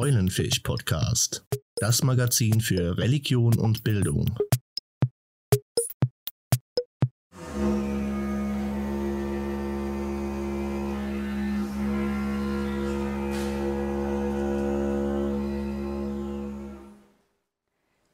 [0.00, 1.44] Eulenfisch Podcast,
[1.74, 4.26] das Magazin für Religion und Bildung.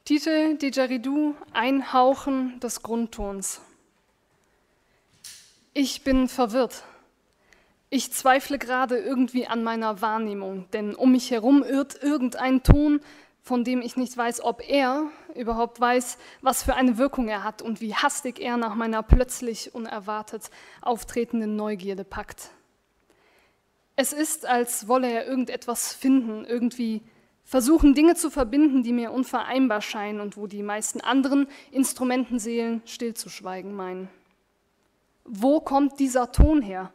[0.06, 3.60] Titel Didgeridoo Einhauchen des Grundtons.
[5.74, 6.82] Ich bin verwirrt.
[7.96, 13.00] Ich zweifle gerade irgendwie an meiner Wahrnehmung, denn um mich herum irrt irgendein Ton,
[13.40, 17.62] von dem ich nicht weiß, ob er überhaupt weiß, was für eine Wirkung er hat
[17.62, 20.50] und wie hastig er nach meiner plötzlich unerwartet
[20.82, 22.50] auftretenden Neugierde packt.
[23.94, 27.00] Es ist, als wolle er irgendetwas finden, irgendwie
[27.44, 33.72] versuchen, Dinge zu verbinden, die mir unvereinbar scheinen und wo die meisten anderen Instrumentenseelen stillzuschweigen
[33.72, 34.08] meinen.
[35.24, 36.92] Wo kommt dieser Ton her?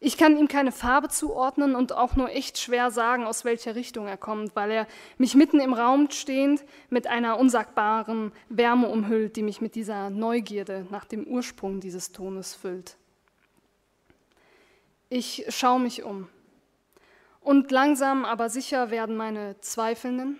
[0.00, 4.06] Ich kann ihm keine Farbe zuordnen und auch nur echt schwer sagen, aus welcher Richtung
[4.06, 9.42] er kommt, weil er mich mitten im Raum stehend mit einer unsagbaren Wärme umhüllt, die
[9.42, 12.96] mich mit dieser Neugierde nach dem Ursprung dieses Tones füllt.
[15.08, 16.28] Ich schaue mich um.
[17.40, 20.38] Und langsam aber sicher werden meine zweifelnden,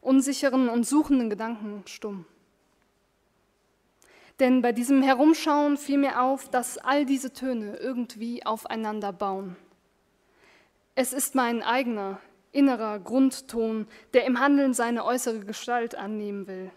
[0.00, 2.24] unsicheren und suchenden Gedanken stumm.
[4.40, 9.54] Denn bei diesem Herumschauen fiel mir auf, dass all diese Töne irgendwie aufeinander bauen.
[10.94, 12.18] Es ist mein eigener,
[12.50, 16.70] innerer Grundton, der im Handeln seine äußere Gestalt annehmen will.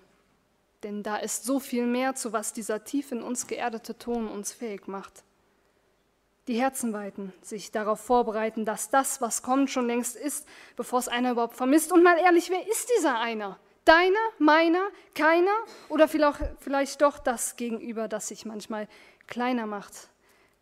[0.84, 4.52] Denn da ist so viel mehr, zu was dieser tief in uns geerdete Ton uns
[4.52, 5.24] fähig macht.
[6.50, 11.08] Die Herzen weiten, sich darauf vorbereiten, dass das, was kommt, schon längst ist, bevor es
[11.08, 11.94] einer überhaupt vermisst.
[11.94, 13.58] Und mal ehrlich, wer ist dieser einer?
[13.86, 15.52] Deiner, meiner, keiner
[15.90, 18.88] oder vielleicht doch das Gegenüber, das sich manchmal
[19.28, 20.10] kleiner macht,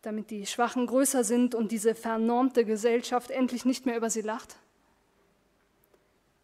[0.02, 4.58] damit die Schwachen größer sind und diese vernormte Gesellschaft endlich nicht mehr über sie lacht?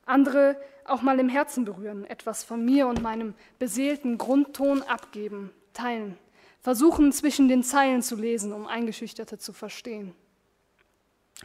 [0.06, 6.18] Andere auch mal im Herzen berühren, etwas von mir und meinem beseelten Grundton abgeben, teilen,
[6.62, 10.14] versuchen zwischen den Zeilen zu lesen, um Eingeschüchterte zu verstehen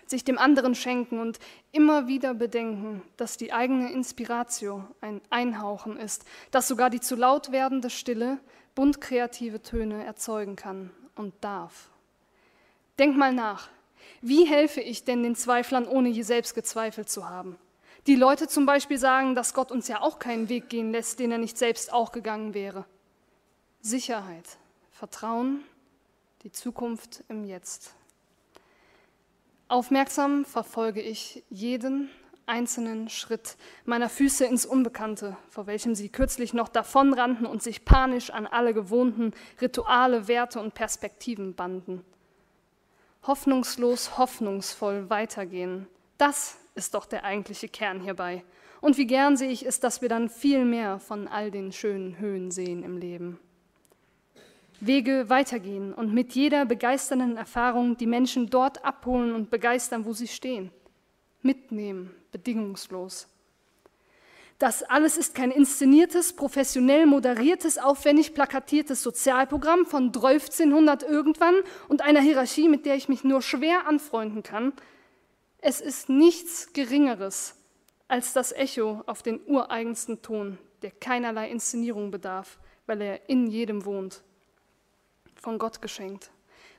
[0.06, 1.38] sich dem anderen schenken und
[1.70, 7.52] immer wieder bedenken, dass die eigene Inspiratio ein Einhauchen ist, dass sogar die zu laut
[7.52, 8.38] werdende Stille
[8.74, 11.90] bunt kreative Töne erzeugen kann und darf.
[12.98, 13.68] Denk mal nach,
[14.20, 17.56] wie helfe ich denn den Zweiflern, ohne je selbst gezweifelt zu haben?
[18.06, 21.30] Die Leute zum Beispiel sagen, dass Gott uns ja auch keinen Weg gehen lässt, den
[21.30, 22.84] er nicht selbst auch gegangen wäre.
[23.80, 24.58] Sicherheit,
[24.90, 25.62] Vertrauen,
[26.42, 27.94] die Zukunft im Jetzt.
[29.72, 32.10] Aufmerksam verfolge ich jeden
[32.44, 33.56] einzelnen Schritt
[33.86, 38.74] meiner Füße ins Unbekannte, vor welchem sie kürzlich noch davonrannten und sich panisch an alle
[38.74, 42.04] gewohnten Rituale, Werte und Perspektiven banden.
[43.26, 45.86] Hoffnungslos, hoffnungsvoll weitergehen,
[46.18, 48.44] das ist doch der eigentliche Kern hierbei.
[48.82, 52.18] Und wie gern sehe ich es, dass wir dann viel mehr von all den schönen
[52.18, 53.40] Höhen sehen im Leben.
[54.84, 60.26] Wege weitergehen und mit jeder begeisternden Erfahrung die Menschen dort abholen und begeistern, wo sie
[60.26, 60.72] stehen.
[61.40, 63.28] Mitnehmen, bedingungslos.
[64.58, 71.54] Das alles ist kein inszeniertes, professionell moderiertes, aufwendig plakatiertes Sozialprogramm von 1300 irgendwann
[71.88, 74.72] und einer Hierarchie, mit der ich mich nur schwer anfreunden kann.
[75.58, 77.54] Es ist nichts Geringeres
[78.08, 83.84] als das Echo auf den ureigensten Ton, der keinerlei Inszenierung bedarf, weil er in jedem
[83.84, 84.24] wohnt
[85.34, 86.30] von Gott geschenkt.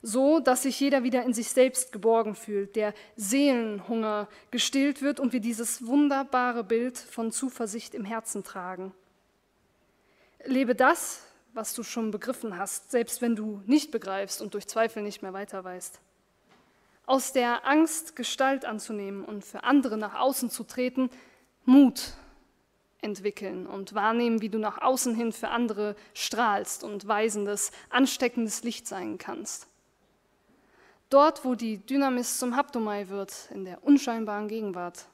[0.01, 5.31] So, dass sich jeder wieder in sich selbst geborgen fühlt, der Seelenhunger gestillt wird und
[5.31, 8.93] wir dieses wunderbare Bild von Zuversicht im Herzen tragen.
[10.43, 15.03] Lebe das, was du schon begriffen hast, selbst wenn du nicht begreifst und durch Zweifel
[15.03, 16.01] nicht mehr weiter weißt.
[17.05, 21.09] Aus der Angst Gestalt anzunehmen und für andere nach außen zu treten,
[21.65, 22.13] Mut
[23.03, 28.87] entwickeln und wahrnehmen, wie du nach außen hin für andere strahlst und weisendes, ansteckendes Licht
[28.87, 29.67] sein kannst.
[31.09, 35.05] Dort, wo die Dynamis zum Haptomai wird, in der unscheinbaren Gegenwart,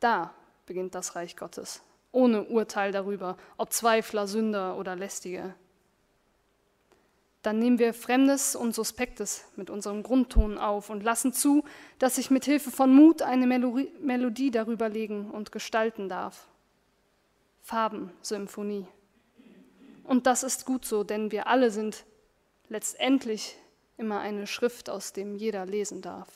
[0.00, 0.34] da
[0.66, 5.54] beginnt das Reich Gottes, ohne Urteil darüber, ob Zweifler, Sünder oder Lästige.
[7.42, 11.62] Dann nehmen wir Fremdes und Suspektes mit unserem Grundton auf und lassen zu,
[11.98, 16.48] dass ich mit Hilfe von Mut eine Melodie darüber legen und gestalten darf.
[17.64, 18.86] Farbensymphonie.
[20.02, 22.04] Und das ist gut so, denn wir alle sind
[22.68, 23.56] letztendlich
[23.96, 26.28] immer eine Schrift, aus dem jeder lesen darf.